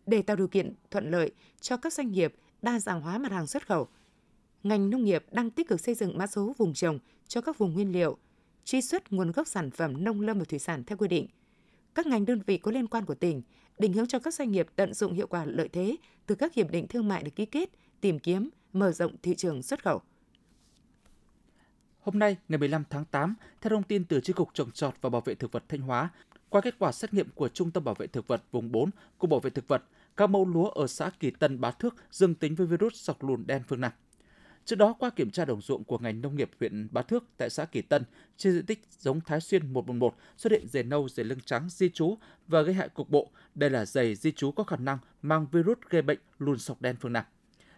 [0.05, 1.31] Để tạo điều kiện thuận lợi
[1.61, 3.87] cho các doanh nghiệp đa dạng hóa mặt hàng xuất khẩu,
[4.63, 7.73] ngành nông nghiệp đang tích cực xây dựng mã số vùng trồng cho các vùng
[7.73, 8.17] nguyên liệu,
[8.65, 11.27] truy xuất nguồn gốc sản phẩm nông lâm và thủy sản theo quy định.
[11.99, 13.41] Các ngành đơn vị có liên quan của tỉnh
[13.79, 16.71] định hướng cho các doanh nghiệp tận dụng hiệu quả lợi thế từ các hiệp
[16.71, 17.69] định thương mại được ký kết,
[18.01, 20.01] tìm kiếm, mở rộng thị trường xuất khẩu.
[21.99, 25.09] Hôm nay, ngày 15 tháng 8, theo thông tin từ Chi cục Trồng trọt và
[25.09, 26.09] Bảo vệ thực vật Thanh Hóa,
[26.49, 29.27] qua kết quả xét nghiệm của Trung tâm Bảo vệ thực vật vùng 4 của
[29.27, 29.83] Bảo vệ thực vật,
[30.17, 33.43] các mẫu lúa ở xã Kỳ Tân Bá Thước dương tính với virus sọc lùn
[33.47, 33.91] đen phương Nam.
[34.69, 37.49] Trước đó, qua kiểm tra đồng ruộng của ngành nông nghiệp huyện Bá Thước tại
[37.49, 38.03] xã Kỳ Tân,
[38.37, 41.89] trên diện tích giống Thái Xuyên 111 xuất hiện dề nâu, dề lưng trắng, di
[41.89, 43.31] trú và gây hại cục bộ.
[43.55, 46.95] Đây là dày di trú có khả năng mang virus gây bệnh lùn sọc đen
[46.99, 47.25] phương Nam.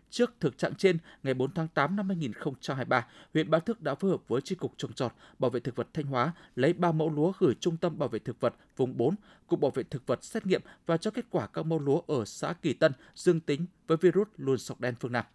[0.10, 4.12] Trước thực trạng trên, ngày 4 tháng 8 năm 2023, huyện Bá Thước đã phối
[4.12, 7.10] hợp với tri cục trồng trọt, bảo vệ thực vật Thanh Hóa lấy 3 mẫu
[7.10, 9.15] lúa gửi Trung tâm bảo vệ thực vật vùng 4,
[9.47, 12.25] Cục Bảo vệ thực vật xét nghiệm và cho kết quả các mẫu lúa ở
[12.25, 15.25] xã Kỳ Tân dương tính với virus lùn sọc đen phương Nam.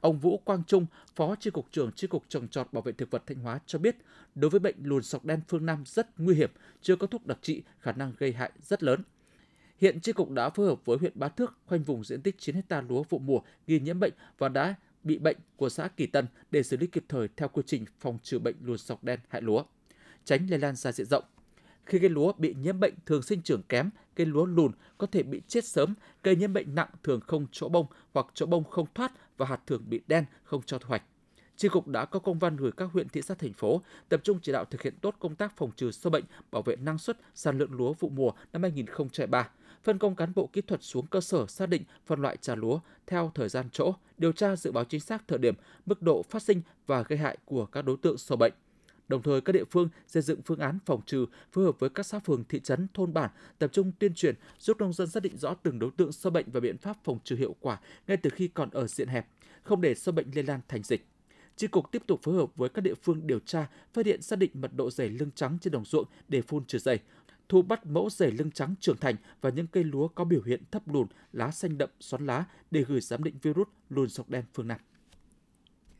[0.00, 3.10] Ông Vũ Quang Trung, Phó Chi cục trưởng Chi cục trồng trọt bảo vệ thực
[3.10, 3.96] vật Thanh Hóa cho biết,
[4.34, 6.50] đối với bệnh lùn sọc đen phương Nam rất nguy hiểm,
[6.82, 9.02] chưa có thuốc đặc trị, khả năng gây hại rất lớn.
[9.78, 12.54] Hiện Chi cục đã phối hợp với huyện Bá Thước khoanh vùng diện tích 9
[12.54, 16.26] hecta lúa vụ mùa ghi nhiễm bệnh và đã bị bệnh của xã Kỳ Tân
[16.50, 19.42] để xử lý kịp thời theo quy trình phòng trừ bệnh lùn sọc đen hại
[19.42, 19.64] lúa,
[20.24, 21.24] tránh lây lan ra diện rộng.
[21.86, 25.22] Khi cây lúa bị nhiễm bệnh thường sinh trưởng kém, cây lúa lùn có thể
[25.22, 28.86] bị chết sớm, cây nhiễm bệnh nặng thường không chỗ bông hoặc chỗ bông không
[28.94, 31.02] thoát và hạt thường bị đen không cho thu hoạch.
[31.56, 34.38] Chi cục đã có công văn gửi các huyện thị xã thành phố tập trung
[34.42, 37.18] chỉ đạo thực hiện tốt công tác phòng trừ sâu bệnh, bảo vệ năng suất,
[37.34, 39.50] sản lượng lúa vụ mùa năm 2023,
[39.82, 42.80] phân công cán bộ kỹ thuật xuống cơ sở xác định phân loại trà lúa
[43.06, 45.54] theo thời gian chỗ, điều tra dự báo chính xác thời điểm,
[45.86, 48.52] mức độ phát sinh và gây hại của các đối tượng sâu bệnh
[49.08, 52.06] Đồng thời các địa phương xây dựng phương án phòng trừ, phối hợp với các
[52.06, 55.36] xã phường, thị trấn, thôn bản tập trung tuyên truyền giúp nông dân xác định
[55.36, 58.30] rõ từng đối tượng sâu bệnh và biện pháp phòng trừ hiệu quả ngay từ
[58.30, 59.26] khi còn ở diện hẹp,
[59.62, 61.06] không để sâu bệnh lây lan thành dịch.
[61.56, 64.38] Chi cục tiếp tục phối hợp với các địa phương điều tra, phát hiện xác
[64.38, 66.98] định mật độ rầy lưng trắng trên đồng ruộng để phun trừ rầy,
[67.48, 70.62] thu bắt mẫu rầy lưng trắng trưởng thành và những cây lúa có biểu hiện
[70.70, 74.44] thấp lùn, lá xanh đậm, xoắn lá để gửi giám định virus lùn sọc đen
[74.54, 74.78] phương Nam.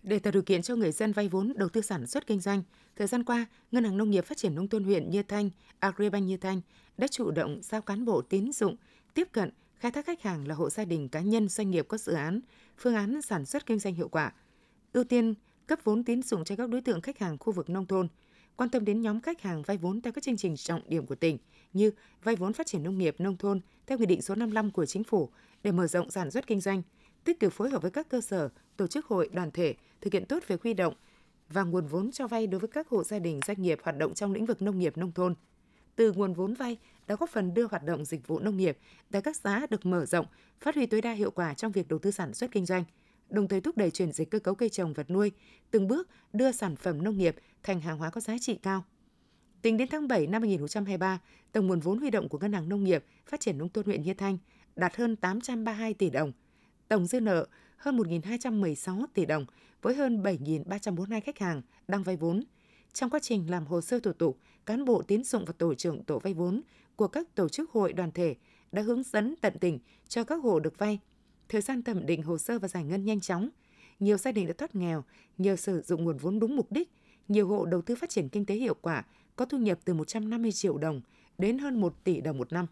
[0.07, 2.63] Để tạo điều kiện cho người dân vay vốn đầu tư sản xuất kinh doanh,
[2.97, 6.25] thời gian qua, Ngân hàng Nông nghiệp Phát triển Nông thôn huyện Như Thanh, Agribank
[6.25, 6.61] Như Thanh
[6.99, 8.77] đã chủ động giao cán bộ tín dụng
[9.15, 11.99] tiếp cận khai thác khách hàng là hộ gia đình cá nhân doanh nghiệp có
[11.99, 12.41] dự án,
[12.79, 14.33] phương án sản xuất kinh doanh hiệu quả,
[14.93, 15.35] ưu tiên
[15.67, 18.09] cấp vốn tín dụng cho các đối tượng khách hàng khu vực nông thôn,
[18.57, 21.15] quan tâm đến nhóm khách hàng vay vốn theo các chương trình trọng điểm của
[21.15, 21.39] tỉnh
[21.73, 21.91] như
[22.23, 25.05] vay vốn phát triển nông nghiệp nông thôn theo nghị định số 55 của chính
[25.05, 25.31] phủ
[25.63, 26.83] để mở rộng sản xuất kinh doanh,
[27.25, 30.25] tích cực phối hợp với các cơ sở, tổ chức hội, đoàn thể thực hiện
[30.25, 30.95] tốt việc huy động
[31.49, 34.15] và nguồn vốn cho vay đối với các hộ gia đình doanh nghiệp hoạt động
[34.15, 35.35] trong lĩnh vực nông nghiệp nông thôn.
[35.97, 38.79] Từ nguồn vốn vay đã góp phần đưa hoạt động dịch vụ nông nghiệp
[39.11, 40.27] tại các xã được mở rộng,
[40.61, 42.85] phát huy tối đa hiệu quả trong việc đầu tư sản xuất kinh doanh,
[43.31, 45.33] đồng thời thúc đẩy chuyển dịch cơ cấu cây trồng vật nuôi,
[45.71, 48.85] từng bước đưa sản phẩm nông nghiệp thành hàng hóa có giá trị cao.
[49.63, 51.21] Tính đến tháng 7 năm 2023,
[51.53, 54.03] tổng nguồn vốn huy động của Ngân hàng Nông nghiệp Phát triển Nông thôn huyện
[54.03, 54.39] Như Thanh
[54.77, 56.33] đạt hơn 832 tỷ đồng.
[56.89, 59.47] Tổng dư nợ hơn 1.216 tỷ đồng
[59.83, 62.45] với hơn 7.342 khách hàng đang vay vốn.
[62.93, 66.05] Trong quá trình làm hồ sơ thủ tục, cán bộ tín dụng và tổ trưởng
[66.05, 66.63] tổ vay vốn
[66.97, 68.35] của các tổ chức hội đoàn thể
[68.73, 70.99] đã hướng dẫn tận tình cho các hộ được vay.
[71.49, 73.49] Thời gian thẩm định hồ sơ và giải ngân nhanh chóng.
[74.01, 75.05] Nhiều gia đình đã thoát nghèo
[75.39, 76.91] nhờ sử dụng nguồn vốn đúng mục đích.
[77.29, 79.05] Nhiều hộ đầu tư phát triển kinh tế hiệu quả,
[79.37, 81.01] có thu nhập từ 150 triệu đồng
[81.39, 82.67] đến hơn 1 tỷ đồng một năm.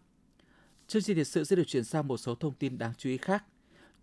[0.87, 3.17] Chương trình thời sự sẽ được chuyển sang một số thông tin đáng chú ý
[3.17, 3.43] khác.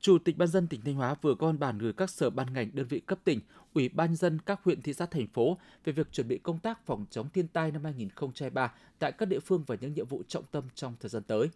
[0.02, 2.52] Chủ tịch Ban dân tỉnh Thanh Hóa vừa có văn bản gửi các sở ban
[2.52, 3.40] ngành đơn vị cấp tỉnh,
[3.74, 6.86] Ủy ban dân các huyện thị xã thành phố về việc chuẩn bị công tác
[6.86, 10.44] phòng chống thiên tai năm 2023 tại các địa phương và những nhiệm vụ trọng
[10.50, 11.50] tâm trong thời gian tới.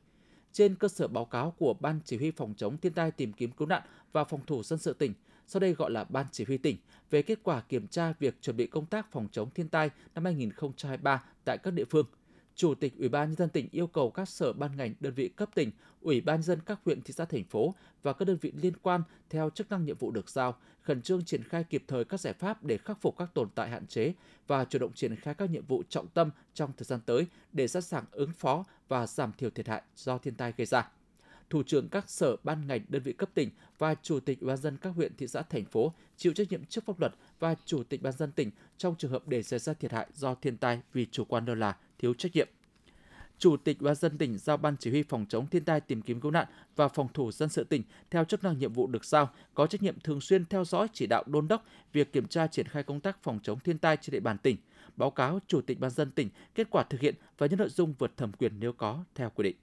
[0.52, 3.50] Trên cơ sở báo cáo của Ban Chỉ huy phòng chống thiên tai tìm kiếm
[3.50, 3.82] cứu nạn
[4.12, 5.12] và phòng thủ dân sự tỉnh,
[5.46, 6.76] sau đây gọi là Ban Chỉ huy tỉnh,
[7.11, 10.24] về kết quả kiểm tra việc chuẩn bị công tác phòng chống thiên tai năm
[10.24, 12.06] 2023 tại các địa phương–
[12.57, 15.29] Chủ tịch Ủy ban nhân dân tỉnh yêu cầu các sở ban ngành, đơn vị
[15.29, 18.53] cấp tỉnh, Ủy ban dân các huyện, thị xã thành phố và các đơn vị
[18.62, 22.05] liên quan theo chức năng nhiệm vụ được giao, khẩn trương triển khai kịp thời
[22.05, 24.12] các giải pháp để khắc phục các tồn tại hạn chế
[24.47, 27.69] và chủ động triển khai các nhiệm vụ trọng tâm trong thời gian tới để
[27.69, 30.90] sẵn sàng ứng phó và giảm thiểu thiệt hại do thiên tai gây ra.
[31.51, 34.57] Thủ trưởng các sở ban ngành đơn vị cấp tỉnh và chủ tịch ủy ban
[34.57, 37.83] dân các huyện thị xã thành phố chịu trách nhiệm trước pháp luật và chủ
[37.83, 40.81] tịch ban dân tỉnh trong trường hợp để xảy ra thiệt hại do thiên tai
[40.92, 42.48] vì chủ quan lơ là thiếu trách nhiệm.
[43.38, 46.02] Chủ tịch Ủy ban dân tỉnh giao ban chỉ huy phòng chống thiên tai tìm
[46.02, 49.04] kiếm cứu nạn và phòng thủ dân sự tỉnh theo chức năng nhiệm vụ được
[49.04, 52.46] giao có trách nhiệm thường xuyên theo dõi chỉ đạo đôn đốc việc kiểm tra
[52.46, 54.56] triển khai công tác phòng chống thiên tai trên địa bàn tỉnh,
[54.96, 57.94] báo cáo chủ tịch ban dân tỉnh kết quả thực hiện và những nội dung
[57.98, 59.56] vượt thẩm quyền nếu có theo quy định.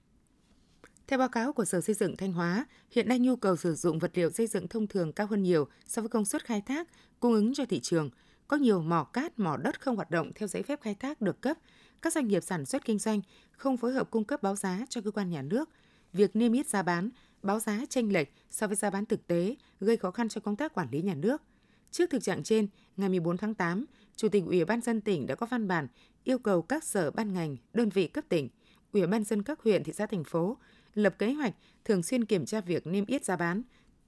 [1.06, 3.98] Theo báo cáo của Sở Xây dựng Thanh Hóa, hiện nay nhu cầu sử dụng
[3.98, 6.88] vật liệu xây dựng thông thường cao hơn nhiều so với công suất khai thác,
[7.20, 8.10] cung ứng cho thị trường.
[8.48, 11.40] Có nhiều mỏ cát, mỏ đất không hoạt động theo giấy phép khai thác được
[11.40, 11.56] cấp.
[12.04, 13.20] Các doanh nghiệp sản xuất kinh doanh
[13.52, 15.70] không phối hợp cung cấp báo giá cho cơ quan nhà nước.
[16.12, 17.10] Việc niêm yết giá bán,
[17.42, 20.56] báo giá chênh lệch so với giá bán thực tế gây khó khăn cho công
[20.56, 21.42] tác quản lý nhà nước.
[21.90, 23.84] Trước thực trạng trên, ngày 14 tháng 8,
[24.16, 25.88] Chủ tịch Ủy ban dân tỉnh đã có văn bản
[26.24, 28.48] yêu cầu các sở ban ngành, đơn vị cấp tỉnh,
[28.92, 30.56] Ủy ban dân các huyện, thị xã, thành phố
[30.94, 33.62] lập kế hoạch thường xuyên kiểm tra việc niêm yết giá bán,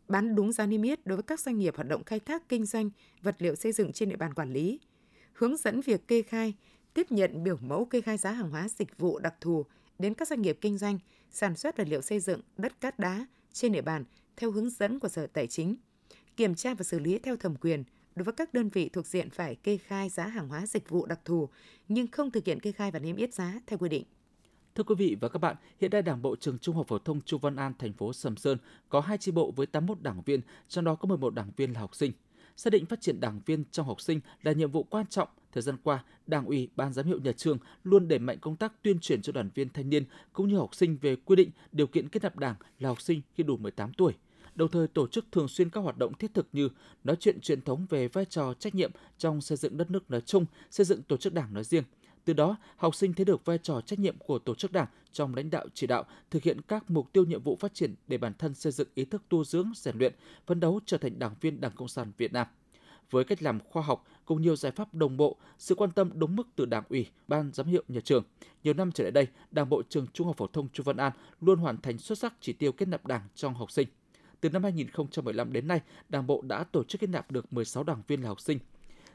[0.09, 2.67] bán đúng giá niêm yết đối với các doanh nghiệp hoạt động khai thác kinh
[2.67, 2.91] doanh
[3.23, 4.81] vật liệu xây dựng trên địa bàn quản lý,
[5.33, 6.55] hướng dẫn việc kê khai,
[6.97, 9.65] tiếp nhận biểu mẫu kê khai giá hàng hóa dịch vụ đặc thù
[9.99, 10.99] đến các doanh nghiệp kinh doanh
[11.31, 14.05] sản xuất vật liệu xây dựng, đất cát đá trên địa bàn
[14.37, 15.77] theo hướng dẫn của Sở Tài chính,
[16.37, 19.31] kiểm tra và xử lý theo thẩm quyền đối với các đơn vị thuộc diện
[19.31, 21.49] phải kê khai giá hàng hóa dịch vụ đặc thù
[21.89, 24.05] nhưng không thực hiện kê khai và niêm yết giá theo quy định.
[24.75, 27.21] Thưa quý vị và các bạn, hiện nay Đảng bộ trường Trung học phổ thông
[27.21, 30.41] Chu Văn An, thành phố Sầm Sơn có hai chi bộ với 81 đảng viên,
[30.69, 32.13] trong đó có 11 đảng viên là học sinh.
[32.57, 35.29] Xác định phát triển đảng viên trong học sinh là nhiệm vụ quan trọng.
[35.53, 38.83] Thời gian qua, Đảng ủy, Ban giám hiệu nhà trường luôn đẩy mạnh công tác
[38.83, 41.87] tuyên truyền cho đoàn viên thanh niên cũng như học sinh về quy định điều
[41.87, 44.13] kiện kết nạp đảng là học sinh khi đủ 18 tuổi
[44.57, 46.69] đồng thời tổ chức thường xuyên các hoạt động thiết thực như
[47.05, 50.21] nói chuyện truyền thống về vai trò trách nhiệm trong xây dựng đất nước nói
[50.21, 51.85] chung, xây dựng tổ chức đảng nói riêng,
[52.27, 55.35] từ đó, học sinh thấy được vai trò trách nhiệm của tổ chức đảng trong
[55.35, 58.33] lãnh đạo chỉ đạo, thực hiện các mục tiêu nhiệm vụ phát triển để bản
[58.39, 60.13] thân xây dựng ý thức tu dưỡng, rèn luyện,
[60.47, 62.47] phấn đấu trở thành đảng viên Đảng Cộng sản Việt Nam.
[63.11, 66.37] Với cách làm khoa học cùng nhiều giải pháp đồng bộ, sự quan tâm đúng
[66.37, 68.25] mức từ Đảng ủy, Ban giám hiệu nhà trường,
[68.65, 71.13] nhiều năm trở lại đây, Đảng bộ trường Trung học phổ thông Chu Văn An
[71.41, 73.89] luôn hoàn thành xuất sắc chỉ tiêu kết nạp đảng trong học sinh.
[74.41, 78.03] Từ năm 2015 đến nay, Đảng bộ đã tổ chức kết nạp được 16 đảng
[78.07, 78.59] viên là học sinh,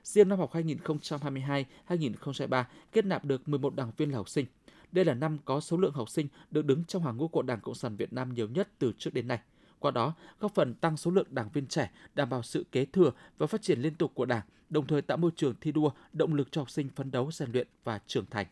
[0.03, 4.45] riêng năm học 2022-2023 kết nạp được 11 đảng viên là học sinh.
[4.91, 7.61] Đây là năm có số lượng học sinh được đứng trong hàng ngũ của Đảng
[7.61, 9.39] Cộng sản Việt Nam nhiều nhất từ trước đến nay.
[9.79, 13.11] Qua đó, góp phần tăng số lượng đảng viên trẻ, đảm bảo sự kế thừa
[13.37, 16.33] và phát triển liên tục của Đảng, đồng thời tạo môi trường thi đua, động
[16.33, 18.47] lực cho học sinh phấn đấu, rèn luyện và trưởng thành.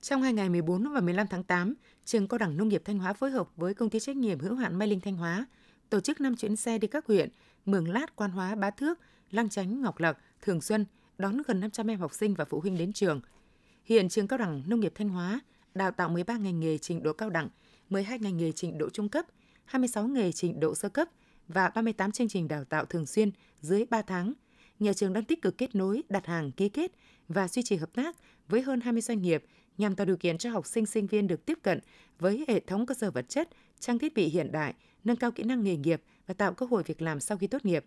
[0.00, 3.12] Trong hai ngày 14 và 15 tháng 8, trường Cao đẳng Nông nghiệp Thanh Hóa
[3.12, 5.46] phối hợp với công ty trách nhiệm hữu hạn Mai Linh Thanh Hóa
[5.90, 7.28] tổ chức 5 chuyến xe đi các huyện
[7.66, 8.98] Mường Lát, Quan Hóa, Bá Thước,
[9.32, 10.86] Lăng Chánh, Ngọc Lặc, Thường Xuân
[11.18, 13.20] đón gần 500 em học sinh và phụ huynh đến trường.
[13.84, 15.40] Hiện trường Cao đẳng Nông nghiệp Thanh Hóa
[15.74, 17.48] đào tạo 13 ngành nghề trình độ cao đẳng,
[17.90, 19.26] 12 ngành nghề trình độ trung cấp,
[19.64, 21.08] 26 nghề trình độ sơ cấp
[21.48, 24.32] và 38 chương trình đào tạo thường xuyên dưới 3 tháng.
[24.78, 26.92] Nhà trường đang tích cực kết nối, đặt hàng, ký kết
[27.28, 28.16] và duy trì hợp tác
[28.48, 29.44] với hơn 20 doanh nghiệp
[29.78, 31.80] nhằm tạo điều kiện cho học sinh sinh viên được tiếp cận
[32.18, 33.48] với hệ thống cơ sở vật chất,
[33.80, 36.82] trang thiết bị hiện đại, nâng cao kỹ năng nghề nghiệp và tạo cơ hội
[36.82, 37.84] việc làm sau khi tốt nghiệp.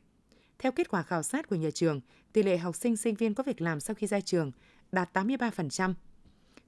[0.59, 2.01] Theo kết quả khảo sát của nhà trường,
[2.33, 4.51] tỷ lệ học sinh sinh viên có việc làm sau khi ra trường
[4.91, 5.93] đạt 83%.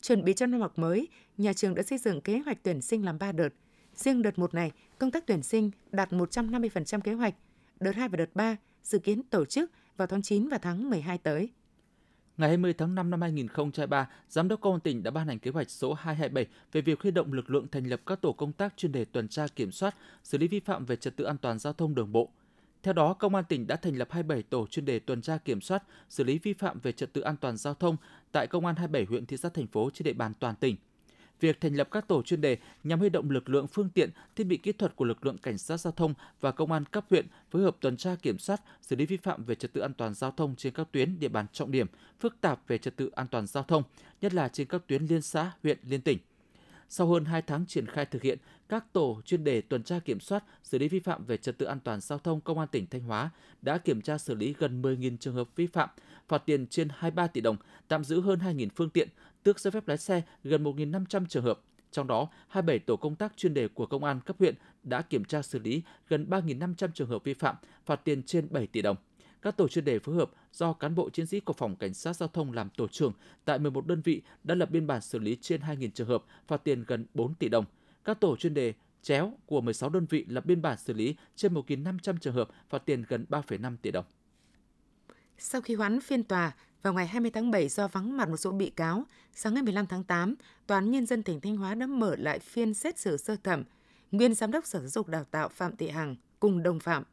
[0.01, 3.05] Chuẩn bị cho năm học mới, nhà trường đã xây dựng kế hoạch tuyển sinh
[3.05, 3.49] làm 3 đợt.
[3.95, 7.33] Riêng đợt 1 này, công tác tuyển sinh đạt 150% kế hoạch.
[7.79, 11.17] Đợt 2 và đợt 3 dự kiến tổ chức vào tháng 9 và tháng 12
[11.17, 11.49] tới.
[12.37, 15.51] Ngày 20 tháng 5 năm 2023, Giám đốc Công an tỉnh đã ban hành kế
[15.51, 18.77] hoạch số 227 về việc huy động lực lượng thành lập các tổ công tác
[18.77, 21.59] chuyên đề tuần tra kiểm soát, xử lý vi phạm về trật tự an toàn
[21.59, 22.29] giao thông đường bộ.
[22.83, 25.61] Theo đó, Công an tỉnh đã thành lập 27 tổ chuyên đề tuần tra kiểm
[25.61, 27.97] soát, xử lý vi phạm về trật tự an toàn giao thông
[28.31, 30.75] tại Công an 27 huyện thị xã thành phố trên địa bàn toàn tỉnh
[31.39, 34.43] việc thành lập các tổ chuyên đề nhằm huy động lực lượng phương tiện, thiết
[34.43, 37.27] bị kỹ thuật của lực lượng cảnh sát giao thông và công an cấp huyện
[37.51, 40.13] phối hợp tuần tra kiểm soát, xử lý vi phạm về trật tự an toàn
[40.13, 41.87] giao thông trên các tuyến địa bàn trọng điểm,
[42.19, 43.83] phức tạp về trật tự an toàn giao thông,
[44.21, 46.17] nhất là trên các tuyến liên xã, huyện, liên tỉnh.
[46.89, 48.37] Sau hơn 2 tháng triển khai thực hiện,
[48.69, 51.65] các tổ chuyên đề tuần tra kiểm soát, xử lý vi phạm về trật tự
[51.65, 53.29] an toàn giao thông công an tỉnh Thanh Hóa
[53.61, 55.89] đã kiểm tra xử lý gần 10.000 trường hợp vi phạm,
[56.27, 59.09] phạt tiền trên 23 tỷ đồng, tạm giữ hơn 2.000 phương tiện,
[59.43, 61.59] tước giấy phép lái xe gần 1.500 trường hợp.
[61.91, 65.25] Trong đó, 27 tổ công tác chuyên đề của công an cấp huyện đã kiểm
[65.25, 68.97] tra xử lý gần 3.500 trường hợp vi phạm, phạt tiền trên 7 tỷ đồng.
[69.41, 72.13] Các tổ chuyên đề phối hợp do cán bộ chiến sĩ của phòng cảnh sát
[72.13, 73.13] giao thông làm tổ trưởng
[73.45, 76.57] tại 11 đơn vị đã lập biên bản xử lý trên 2.000 trường hợp, phạt
[76.63, 77.65] tiền gần 4 tỷ đồng.
[78.03, 81.53] Các tổ chuyên đề chéo của 16 đơn vị lập biên bản xử lý trên
[81.53, 84.05] 1.500 trường hợp, phạt tiền gần 3,5 tỷ đồng.
[85.37, 88.51] Sau khi hoãn phiên tòa, vào ngày 20 tháng 7 do vắng mặt một số
[88.51, 90.35] bị cáo, sáng ngày 15 tháng 8,
[90.67, 93.63] Tòa án Nhân dân tỉnh Thanh Hóa đã mở lại phiên xét xử sơ thẩm
[94.11, 97.03] nguyên Giám đốc Sở Giáo dục Đào tạo Phạm Thị Hằng cùng đồng phạm.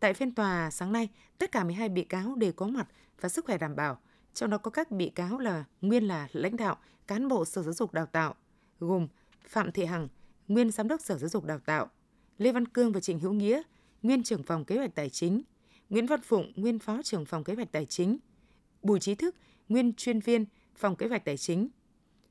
[0.00, 2.88] Tại phiên tòa sáng nay, tất cả 12 bị cáo đều có mặt
[3.20, 3.98] và sức khỏe đảm bảo,
[4.34, 7.72] trong đó có các bị cáo là nguyên là lãnh đạo, cán bộ Sở Giáo
[7.72, 8.34] dục Đào tạo,
[8.80, 9.08] gồm
[9.48, 10.08] Phạm Thị Hằng,
[10.48, 11.90] nguyên Giám đốc Sở Giáo dục Đào tạo,
[12.38, 13.62] Lê Văn Cương và Trịnh Hữu Nghĩa,
[14.02, 15.42] nguyên trưởng phòng kế hoạch tài chính,
[15.90, 18.18] Nguyễn Văn Phụng, nguyên phó trưởng phòng kế hoạch tài chính,
[18.82, 19.36] Bùi Trí Thức,
[19.68, 20.44] nguyên chuyên viên
[20.76, 21.68] phòng kế hoạch tài chính.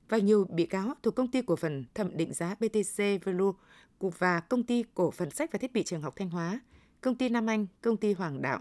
[0.09, 3.51] Và nhiều bị cáo thuộc công ty cổ phần thẩm định giá BTC Value
[3.99, 6.59] và công ty cổ phần sách và thiết bị trường học Thanh Hóa,
[7.05, 8.59] công ty Nam Anh, công ty Hoàng Đạo.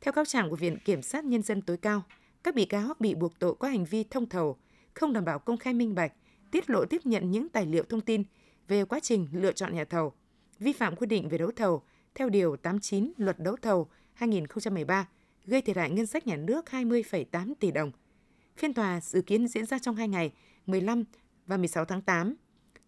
[0.00, 2.02] Theo cáo trạng của Viện Kiểm sát Nhân dân tối cao,
[2.42, 4.56] các bị cáo bị buộc tội có hành vi thông thầu,
[4.94, 6.12] không đảm bảo công khai minh bạch,
[6.50, 8.22] tiết lộ tiếp nhận những tài liệu thông tin
[8.68, 10.12] về quá trình lựa chọn nhà thầu,
[10.58, 11.82] vi phạm quy định về đấu thầu
[12.14, 15.08] theo Điều 89 Luật Đấu thầu 2013,
[15.46, 17.92] gây thiệt hại ngân sách nhà nước 20,8 tỷ đồng.
[18.56, 20.32] Phiên tòa dự kiến diễn ra trong hai ngày
[20.66, 21.04] 15
[21.46, 22.34] và 16 tháng 8.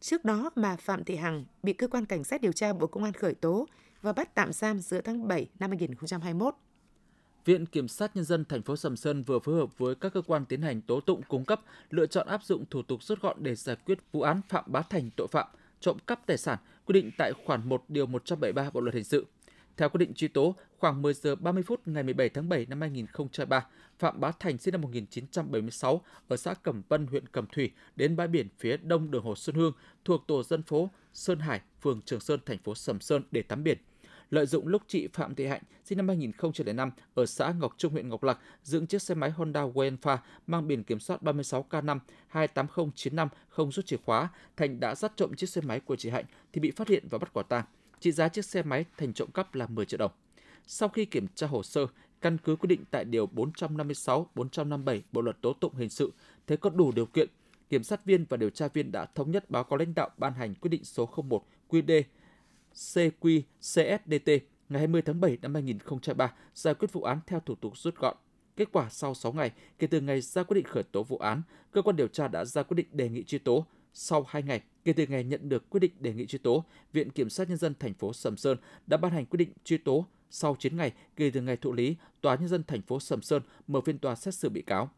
[0.00, 3.04] Trước đó, bà Phạm Thị Hằng bị cơ quan cảnh sát điều tra Bộ Công
[3.04, 3.66] an khởi tố
[4.02, 6.54] và bắt tạm giam giữa tháng 7 năm 2021.
[7.44, 10.22] Viện Kiểm sát Nhân dân thành phố Sầm Sơn vừa phối hợp với các cơ
[10.26, 11.60] quan tiến hành tố tụng cung cấp
[11.90, 14.82] lựa chọn áp dụng thủ tục rút gọn để giải quyết vụ án Phạm Bá
[14.82, 15.46] Thành tội phạm
[15.80, 19.26] trộm cắp tài sản quy định tại khoản 1 điều 173 Bộ luật hình sự.
[19.76, 22.80] Theo quyết định truy tố, khoảng 10 giờ 30 phút ngày 17 tháng 7 năm
[22.80, 23.66] 2003,
[23.98, 28.28] Phạm Bá Thành sinh năm 1976 ở xã Cẩm Vân, huyện Cẩm Thủy đến bãi
[28.28, 29.72] biển phía đông đường Hồ Xuân Hương
[30.04, 33.64] thuộc tổ dân phố Sơn Hải, phường Trường Sơn, thành phố Sầm Sơn để tắm
[33.64, 33.78] biển
[34.30, 38.08] lợi dụng lúc chị Phạm Thị Hạnh, sinh năm 2005, ở xã Ngọc Trung, huyện
[38.08, 40.16] Ngọc Lặc, dựng chiếc xe máy Honda Wayanfa
[40.46, 45.48] mang biển kiểm soát 36K5 28095 không rút chìa khóa, Thành đã dắt trộm chiếc
[45.48, 47.64] xe máy của chị Hạnh thì bị phát hiện và bắt quả tang.
[48.00, 50.10] Trị giá chiếc xe máy Thành trộm cắp là 10 triệu đồng.
[50.66, 51.86] Sau khi kiểm tra hồ sơ,
[52.20, 56.12] căn cứ quy định tại điều 456, 457 Bộ luật tố tụng hình sự,
[56.46, 57.28] thấy có đủ điều kiện,
[57.70, 60.32] kiểm sát viên và điều tra viên đã thống nhất báo cáo lãnh đạo ban
[60.32, 62.02] hành quyết định số 01 QD
[62.74, 67.96] CQCSDT ngày 20 tháng 7 năm 2003 giải quyết vụ án theo thủ tục rút
[67.96, 68.16] gọn.
[68.56, 71.42] Kết quả sau 6 ngày kể từ ngày ra quyết định khởi tố vụ án,
[71.72, 73.66] cơ quan điều tra đã ra quyết định đề nghị truy tố.
[73.94, 77.10] Sau 2 ngày kể từ ngày nhận được quyết định đề nghị truy tố, Viện
[77.10, 80.06] Kiểm sát Nhân dân thành phố Sầm Sơn đã ban hành quyết định truy tố
[80.30, 83.42] sau 9 ngày kể từ ngày thụ lý, Tòa nhân dân thành phố Sầm Sơn
[83.66, 84.90] mở phiên tòa xét xử bị cáo.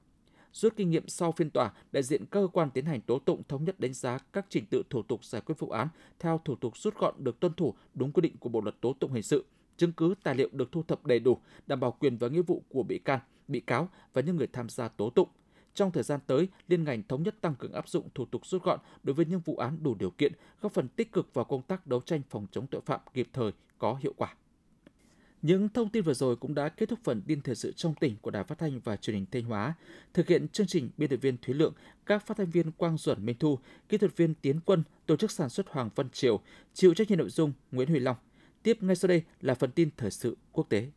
[0.53, 3.65] Rút kinh nghiệm sau phiên tòa, đại diện cơ quan tiến hành tố tụng thống
[3.65, 5.89] nhất đánh giá các trình tự thủ tục giải quyết vụ án
[6.19, 8.93] theo thủ tục rút gọn được tuân thủ đúng quy định của Bộ luật tố
[9.01, 9.45] tụng hình sự,
[9.77, 12.63] chứng cứ tài liệu được thu thập đầy đủ, đảm bảo quyền và nghĩa vụ
[12.69, 15.29] của bị can, bị cáo và những người tham gia tố tụng.
[15.75, 18.63] Trong thời gian tới, liên ngành thống nhất tăng cường áp dụng thủ tục rút
[18.63, 21.63] gọn đối với những vụ án đủ điều kiện, góp phần tích cực vào công
[21.63, 24.35] tác đấu tranh phòng chống tội phạm kịp thời, có hiệu quả.
[25.43, 28.17] Những thông tin vừa rồi cũng đã kết thúc phần tin thời sự trong tỉnh
[28.21, 29.75] của Đài Phát thanh và Truyền hình Thanh Hóa.
[30.15, 31.75] Thực hiện chương trình biên tập viên Thúy Lượng,
[32.07, 35.31] các phát thanh viên Quang Duẩn Minh Thu, kỹ thuật viên Tiến Quân, tổ chức
[35.31, 36.41] sản xuất Hoàng Văn Triều,
[36.75, 38.17] chịu trách nhiệm nội dung Nguyễn Huy Long.
[38.63, 40.91] Tiếp ngay sau đây là phần tin thời sự quốc tế.